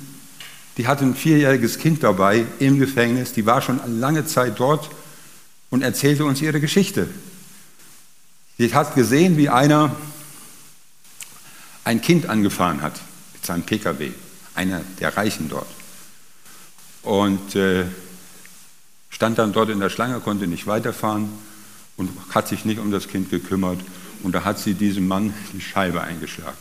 [0.76, 4.88] die hatte ein vierjähriges Kind dabei im Gefängnis, die war schon lange Zeit dort
[5.68, 7.08] und erzählte uns ihre Geschichte.
[8.56, 9.96] Sie hat gesehen, wie einer
[11.82, 13.00] ein Kind angefahren hat
[13.32, 14.12] mit seinem Pkw,
[14.54, 15.66] einer der Reichen dort.
[17.02, 17.84] Und äh,
[19.08, 21.30] stand dann dort in der Schlange, konnte nicht weiterfahren
[21.96, 23.80] und hat sich nicht um das Kind gekümmert.
[24.22, 26.56] Und da hat sie diesem Mann die Scheibe eingeschlagen.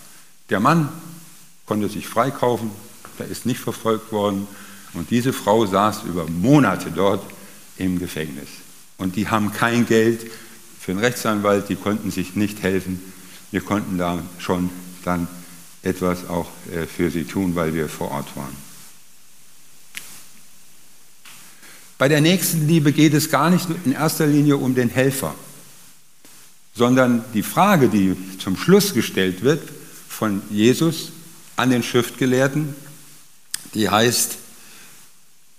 [0.49, 0.89] Der Mann
[1.65, 2.71] konnte sich freikaufen,
[3.19, 4.47] der ist nicht verfolgt worden.
[4.93, 7.23] Und diese Frau saß über Monate dort
[7.77, 8.47] im Gefängnis.
[8.97, 10.29] Und die haben kein Geld
[10.79, 13.01] für einen Rechtsanwalt, die konnten sich nicht helfen.
[13.51, 14.69] Wir konnten da schon
[15.05, 15.27] dann
[15.81, 18.55] etwas auch äh, für sie tun, weil wir vor Ort waren.
[21.97, 25.35] Bei der nächsten Liebe geht es gar nicht in erster Linie um den Helfer,
[26.75, 29.61] sondern die Frage, die zum Schluss gestellt wird
[30.07, 31.11] von Jesus
[31.55, 32.73] an den Schriftgelehrten,
[33.73, 34.37] die heißt,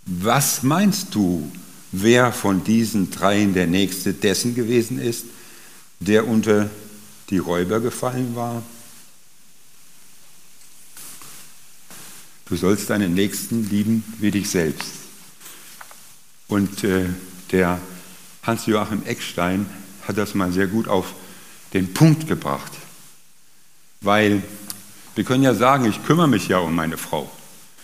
[0.07, 1.51] was meinst du,
[1.93, 5.27] wer von diesen dreien der Nächste dessen gewesen ist,
[6.01, 6.71] der unter
[7.29, 8.63] die Räuber gefallen war?
[12.47, 14.89] Du sollst deinen Nächsten lieben wie dich selbst.
[16.49, 17.07] Und äh,
[17.53, 17.81] der
[18.43, 19.67] Hans-Joachim Eckstein
[20.07, 21.15] hat das mal sehr gut auf
[21.73, 22.73] den Punkt gebracht.
[24.01, 24.43] Weil
[25.15, 27.31] wir können ja sagen, ich kümmere mich ja um meine Frau.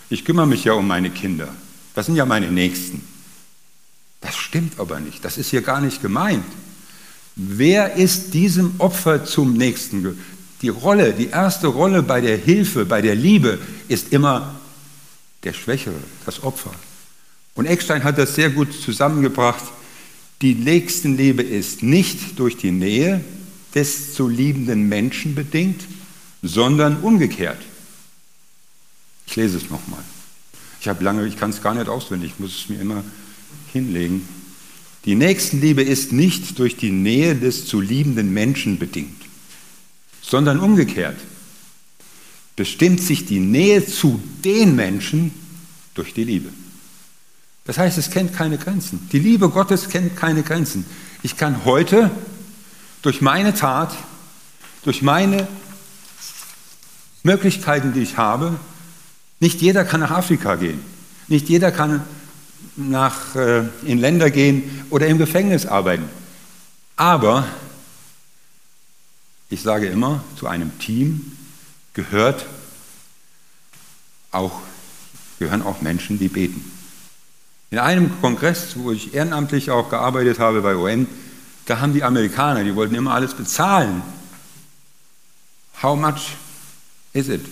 [0.09, 1.48] Ich kümmere mich ja um meine Kinder.
[1.94, 3.07] Das sind ja meine Nächsten.
[4.20, 5.24] Das stimmt aber nicht.
[5.24, 6.44] Das ist hier gar nicht gemeint.
[7.35, 10.18] Wer ist diesem Opfer zum Nächsten?
[10.62, 14.55] Die Rolle, die erste Rolle bei der Hilfe, bei der Liebe ist immer
[15.44, 16.72] der Schwächere, das Opfer.
[17.55, 19.62] Und Eckstein hat das sehr gut zusammengebracht.
[20.42, 23.25] Die Nächstenliebe ist nicht durch die Nähe
[23.75, 25.83] des zu liebenden Menschen bedingt,
[26.42, 27.61] sondern umgekehrt.
[29.27, 30.03] Ich lese es nochmal.
[30.81, 33.03] Ich habe lange, ich kann es gar nicht auswendig, ich muss es mir immer
[33.72, 34.29] hinlegen.
[35.05, 39.22] Die Nächstenliebe ist nicht durch die Nähe des zu liebenden Menschen bedingt,
[40.20, 41.18] sondern umgekehrt.
[42.57, 45.33] Bestimmt sich die Nähe zu den Menschen
[45.94, 46.51] durch die Liebe.
[47.66, 49.09] Das heißt, es kennt keine Grenzen.
[49.12, 50.87] Die Liebe Gottes kennt keine Grenzen.
[51.22, 52.11] Ich kann heute
[53.02, 53.94] durch meine Tat,
[54.85, 55.48] durch meine
[57.24, 58.59] Möglichkeiten, die ich habe,
[59.40, 60.81] nicht jeder kann nach Afrika gehen.
[61.26, 62.05] Nicht jeder kann
[62.76, 66.09] nach, äh, in Länder gehen oder im Gefängnis arbeiten.
[66.94, 67.46] Aber
[69.50, 71.33] ich sage immer, zu einem Team
[71.94, 72.46] gehört
[74.31, 74.61] auch,
[75.38, 76.75] gehören auch Menschen, die beten.
[77.70, 81.09] In einem Kongress, wo ich ehrenamtlich auch gearbeitet habe bei UN,
[81.66, 84.02] da haben die Amerikaner, die wollten immer alles bezahlen.
[85.83, 86.37] How much
[87.12, 87.44] is it?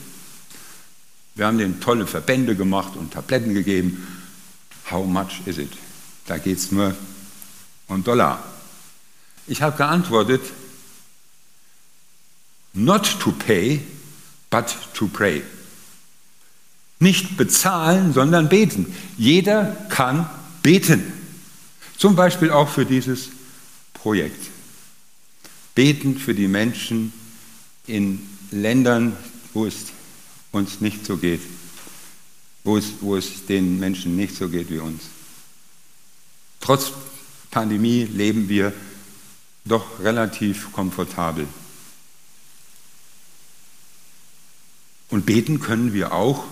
[1.34, 4.06] Wir haben denen tolle Verbände gemacht und Tabletten gegeben.
[4.90, 5.72] How much is it?
[6.26, 6.94] Da geht es nur
[7.88, 8.42] um Dollar.
[9.46, 10.42] Ich habe geantwortet,
[12.72, 13.80] not to pay,
[14.48, 15.42] but to pray.
[17.04, 18.94] Nicht bezahlen, sondern beten.
[19.18, 20.26] Jeder kann
[20.62, 21.02] beten.
[21.98, 23.28] Zum Beispiel auch für dieses
[23.92, 24.48] Projekt.
[25.74, 27.12] Beten für die Menschen
[27.86, 29.14] in Ländern,
[29.52, 29.74] wo es
[30.50, 31.42] uns nicht so geht,
[32.64, 35.02] wo es, wo es den Menschen nicht so geht wie uns.
[36.60, 36.90] Trotz
[37.50, 38.72] Pandemie leben wir
[39.66, 41.46] doch relativ komfortabel.
[45.10, 46.44] Und beten können wir auch,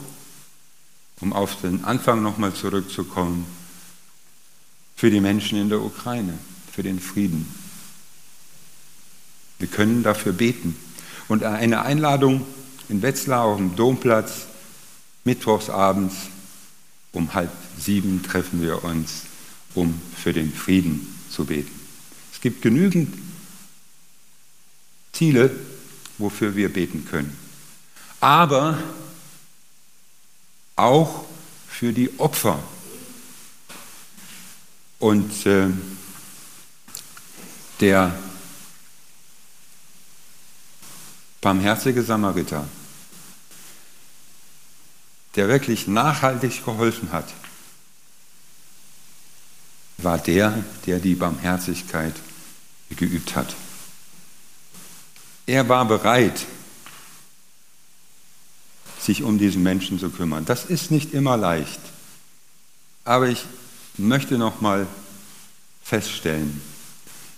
[1.23, 3.47] um auf den Anfang nochmal zurückzukommen,
[4.97, 6.37] für die Menschen in der Ukraine,
[6.71, 7.47] für den Frieden.
[9.59, 10.77] Wir können dafür beten.
[11.29, 12.45] Und eine Einladung
[12.89, 14.47] in Wetzlar auf dem Domplatz,
[15.25, 16.15] mittwochsabends
[17.13, 19.25] um halb sieben treffen wir uns,
[19.75, 21.71] um für den Frieden zu beten.
[22.33, 23.15] Es gibt genügend
[25.13, 25.51] Ziele,
[26.19, 27.37] wofür wir beten können.
[28.21, 28.79] Aber
[30.77, 31.25] auch
[31.69, 32.63] für die Opfer.
[34.99, 35.69] Und äh,
[37.81, 38.15] der
[41.41, 42.69] barmherzige Samariter,
[45.35, 47.33] der wirklich nachhaltig geholfen hat,
[49.99, 52.15] war der, der die Barmherzigkeit
[52.91, 53.55] geübt hat.
[55.47, 56.47] Er war bereit,
[59.03, 60.45] sich um diesen Menschen zu kümmern.
[60.45, 61.81] Das ist nicht immer leicht.
[63.05, 63.45] Aber ich
[63.99, 64.87] möchte noch mal
[65.83, 66.61] feststellen,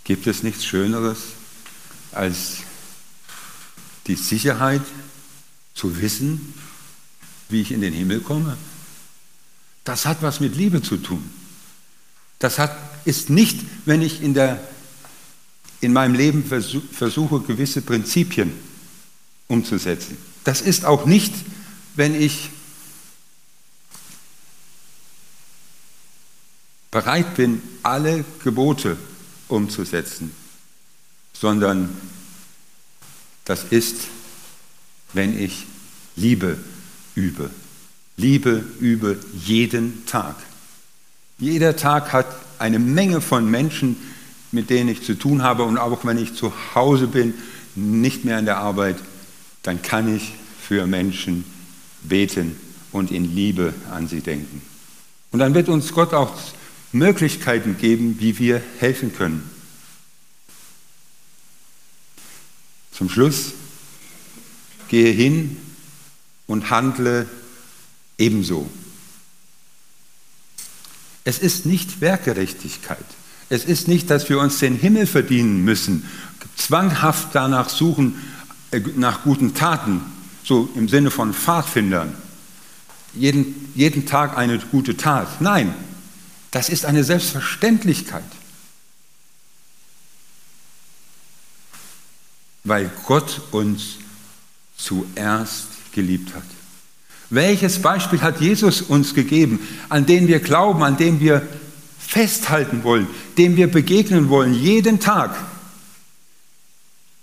[0.05, 1.19] gibt es nichts Schöneres
[2.13, 2.59] als
[4.07, 4.83] die Sicherheit
[5.75, 6.55] zu wissen,
[7.49, 8.57] wie ich in den Himmel komme?
[9.85, 11.31] Das hat was mit Liebe zu tun.
[12.39, 14.67] Das hat, ist nicht, wenn ich in, der,
[15.81, 18.53] in meinem Leben versuche, gewisse Prinzipien
[19.49, 20.17] umzusetzen.
[20.45, 21.33] Das ist auch nicht,
[21.97, 22.51] wenn ich
[26.91, 28.97] bereit bin, alle Gebote
[29.49, 30.33] umzusetzen,
[31.33, 31.97] sondern
[33.45, 34.03] das ist,
[35.13, 35.67] wenn ich
[36.17, 36.59] Liebe
[37.15, 37.51] übe.
[38.17, 40.37] Liebe übe jeden Tag.
[41.39, 42.27] Jeder Tag hat
[42.59, 43.97] eine Menge von Menschen,
[44.53, 47.35] mit denen ich zu tun habe und auch wenn ich zu Hause bin,
[47.75, 48.97] nicht mehr an der Arbeit,
[49.65, 51.45] dann kann ich für Menschen
[52.03, 52.57] beten
[52.93, 54.63] und in Liebe an sie denken.
[55.33, 56.39] Und dann wird uns Gott auch
[56.93, 59.51] Möglichkeiten geben, wie wir helfen können.
[62.93, 63.53] Zum Schluss
[64.89, 65.57] gehe hin
[66.47, 67.27] und handle
[68.17, 68.71] ebenso.
[71.25, 73.05] Es ist nicht Werkgerechtigkeit.
[73.49, 76.09] Es ist nicht, dass wir uns den Himmel verdienen müssen,
[76.57, 78.17] zwanghaft danach suchen,
[78.97, 80.01] nach guten Taten,
[80.43, 82.15] so im Sinne von Pfadfindern.
[83.15, 85.41] Jeden, jeden Tag eine gute Tat.
[85.41, 85.75] Nein,
[86.51, 88.25] das ist eine Selbstverständlichkeit.
[92.65, 93.99] Weil Gott uns
[94.77, 96.45] zuerst geliebt hat.
[97.31, 101.47] Welches Beispiel hat Jesus uns gegeben, an den wir glauben, an dem wir
[101.99, 103.07] festhalten wollen,
[103.39, 105.37] dem wir begegnen wollen, jeden Tag,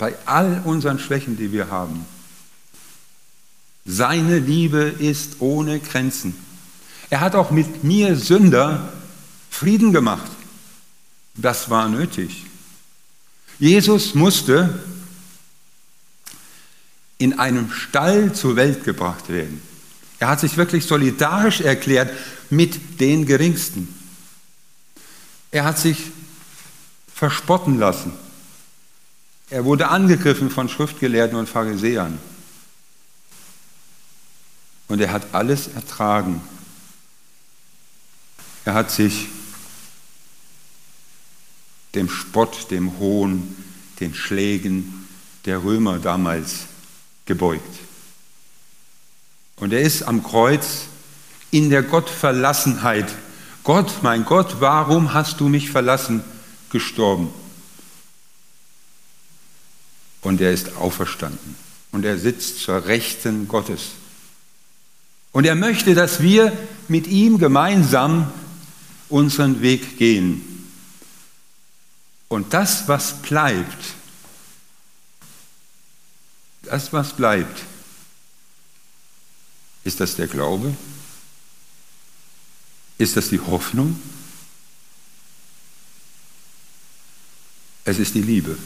[0.01, 2.07] bei all unseren Schwächen, die wir haben?
[3.85, 6.35] Seine Liebe ist ohne Grenzen.
[7.11, 8.91] Er hat auch mit mir Sünder
[9.51, 10.31] Frieden gemacht.
[11.35, 12.47] Das war nötig.
[13.59, 14.83] Jesus musste
[17.19, 19.61] in einem Stall zur Welt gebracht werden.
[20.17, 22.11] Er hat sich wirklich solidarisch erklärt
[22.49, 23.87] mit den Geringsten.
[25.51, 26.09] Er hat sich
[27.13, 28.13] verspotten lassen.
[29.51, 32.17] Er wurde angegriffen von Schriftgelehrten und Pharisäern.
[34.87, 36.41] Und er hat alles ertragen.
[38.63, 39.27] Er hat sich
[41.95, 43.55] dem Spott, dem Hohn,
[43.99, 45.09] den Schlägen
[45.43, 46.67] der Römer damals
[47.25, 47.79] gebeugt.
[49.57, 50.85] Und er ist am Kreuz
[51.51, 53.13] in der Gottverlassenheit.
[53.65, 56.23] Gott, mein Gott, warum hast du mich verlassen?
[56.69, 57.33] gestorben.
[60.21, 61.55] Und er ist auferstanden.
[61.91, 63.91] Und er sitzt zur Rechten Gottes.
[65.31, 66.55] Und er möchte, dass wir
[66.87, 68.31] mit ihm gemeinsam
[69.09, 70.69] unseren Weg gehen.
[72.27, 73.95] Und das, was bleibt,
[76.63, 77.63] das, was bleibt,
[79.83, 80.75] ist das der Glaube?
[82.97, 83.99] Ist das die Hoffnung?
[87.83, 88.57] Es ist die Liebe.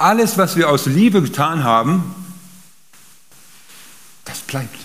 [0.00, 2.14] Alles, was wir aus Liebe getan haben,
[4.24, 4.78] das bleibt.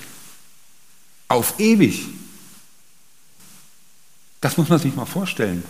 [1.30, 2.08] Auf ewig.
[4.42, 5.64] Das muss man sich mal vorstellen.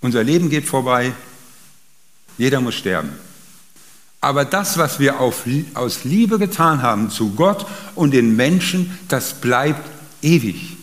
[0.00, 1.12] Unser Leben geht vorbei,
[2.38, 3.10] jeder muss sterben.
[4.20, 5.42] Aber das, was wir auf,
[5.74, 9.90] aus Liebe getan haben zu Gott und den Menschen, das bleibt
[10.22, 10.76] ewig.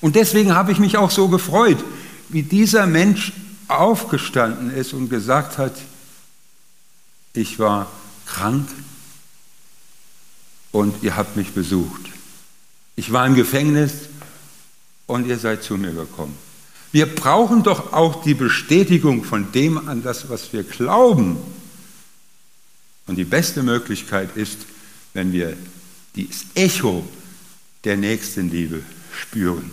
[0.00, 1.84] Und deswegen habe ich mich auch so gefreut,
[2.28, 3.32] wie dieser Mensch
[3.66, 5.72] aufgestanden ist und gesagt hat,
[7.38, 7.90] ich war
[8.26, 8.68] krank
[10.72, 12.02] und ihr habt mich besucht.
[12.96, 13.92] Ich war im Gefängnis
[15.06, 16.36] und ihr seid zu mir gekommen.
[16.90, 21.36] Wir brauchen doch auch die Bestätigung von dem an das, was wir glauben.
[23.06, 24.58] Und die beste Möglichkeit ist,
[25.14, 25.56] wenn wir
[26.16, 27.06] das Echo
[27.84, 28.82] der Nächstenliebe
[29.12, 29.70] spüren.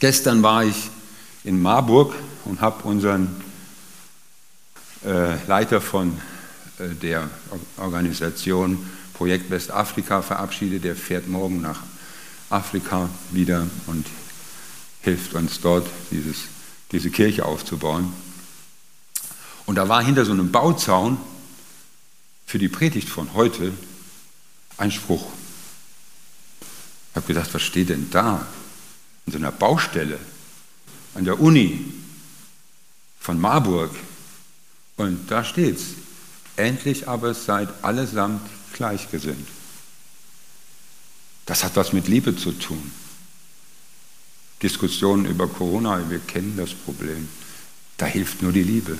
[0.00, 0.90] Gestern war ich
[1.44, 2.14] in Marburg
[2.44, 3.43] und habe unseren
[5.46, 6.18] Leiter von
[6.78, 7.28] äh, der
[7.76, 10.84] Organisation Projekt Westafrika verabschiedet.
[10.84, 11.82] Der fährt morgen nach
[12.50, 14.06] Afrika wieder und
[15.02, 16.44] hilft uns dort, dieses,
[16.92, 18.12] diese Kirche aufzubauen.
[19.66, 21.18] Und da war hinter so einem Bauzaun
[22.46, 23.72] für die Predigt von heute
[24.76, 25.26] ein Spruch.
[27.10, 28.46] Ich habe gedacht, was steht denn da?
[29.26, 30.18] In so einer Baustelle
[31.14, 31.92] an der Uni
[33.20, 33.90] von Marburg.
[34.96, 35.94] Und da steht's.
[36.56, 39.48] Endlich aber seid allesamt gleichgesinnt.
[41.46, 42.92] Das hat was mit Liebe zu tun.
[44.62, 47.28] Diskussionen über Corona, wir kennen das Problem.
[47.96, 48.96] Da hilft nur die Liebe.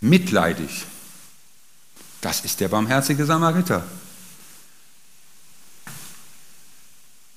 [0.00, 0.86] Mitleidig,
[2.20, 3.86] das ist der barmherzige Samariter.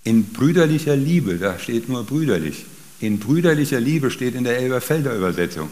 [0.03, 2.66] In brüderlicher Liebe, da steht nur brüderlich.
[2.99, 5.70] In brüderlicher Liebe steht in der Elberfelder Übersetzung.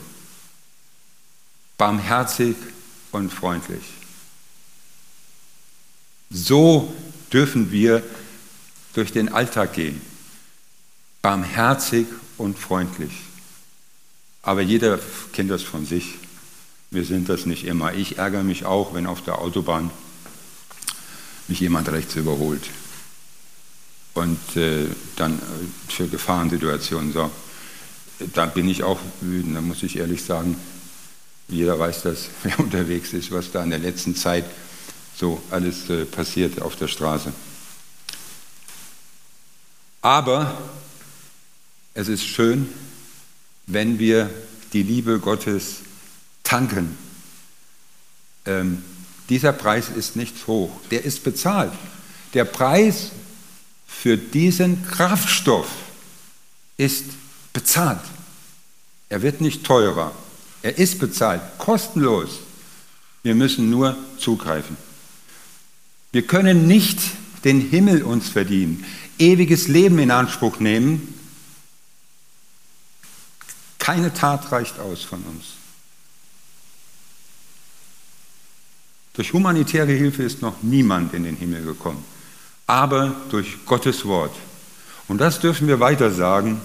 [1.84, 2.56] Barmherzig
[3.12, 3.84] und freundlich.
[6.30, 6.94] So
[7.34, 8.02] dürfen wir
[8.94, 10.00] durch den Alltag gehen.
[11.22, 12.08] Barmherzig
[12.38, 13.12] und freundlich.
[14.44, 14.98] Aber jeder
[15.34, 16.20] kennt das von sich.
[16.90, 17.94] Wir sind das nicht immer.
[17.94, 19.92] Ich ärgere mich auch, wenn auf der Autobahn
[21.50, 22.64] mich jemand rechts überholt
[24.14, 24.86] und äh,
[25.18, 27.36] dann äh, für Gefahrensituationen sorgt.
[28.34, 30.56] Da bin ich auch wütend, da muss ich ehrlich sagen.
[31.54, 34.46] Jeder weiß das, wer unterwegs ist, was da in der letzten Zeit
[35.16, 37.32] so alles äh, passiert auf der Straße.
[40.02, 40.58] Aber
[41.94, 42.68] es ist schön,
[43.68, 44.30] wenn wir
[44.74, 45.78] die Liebe Gottes
[46.44, 46.98] tanken.
[48.46, 48.84] Ähm,
[49.30, 51.72] dieser Preis ist nicht hoch, der ist bezahlt.
[52.34, 53.12] Der Preis
[53.88, 55.70] für diesen Kraftstoff
[56.78, 57.06] ist
[57.54, 58.02] bezahlt.
[59.08, 60.12] Er wird nicht teurer.
[60.64, 62.40] Er ist bezahlt, kostenlos.
[63.22, 64.76] Wir müssen nur zugreifen.
[66.12, 67.00] Wir können nicht
[67.44, 68.84] den Himmel uns verdienen
[69.18, 71.14] ewiges Leben in Anspruch nehmen,
[73.80, 75.46] keine Tat reicht aus von uns.
[79.14, 82.04] Durch humanitäre Hilfe ist noch niemand in den Himmel gekommen,
[82.66, 84.36] aber durch Gottes Wort.
[85.08, 86.62] Und das dürfen wir weiter sagen.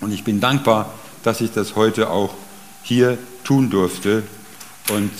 [0.00, 0.94] Und ich bin dankbar,
[1.24, 2.34] dass ich das heute auch
[2.82, 4.22] hier tun durfte.
[4.90, 5.10] Und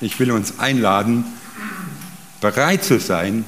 [0.00, 1.24] ich will uns einladen,
[2.40, 3.44] bereit zu sein,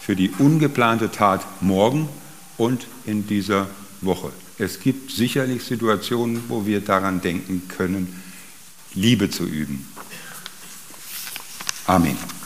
[0.00, 2.08] für die ungeplante Tat morgen
[2.56, 3.68] und in dieser
[4.00, 4.32] Woche.
[4.58, 8.20] Es gibt sicherlich Situationen, wo wir daran denken können,
[8.94, 9.86] Liebe zu üben.
[11.86, 12.39] Amen.